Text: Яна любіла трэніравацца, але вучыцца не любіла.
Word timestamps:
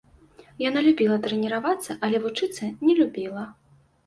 Яна 0.69 0.79
любіла 0.87 1.17
трэніравацца, 1.27 1.97
але 2.09 2.23
вучыцца 2.25 2.71
не 2.89 2.97
любіла. 3.03 3.47